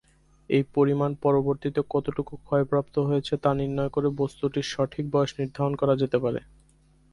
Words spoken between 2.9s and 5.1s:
হয়েছে, তা নির্ণয় করে বস্তুটির সঠিক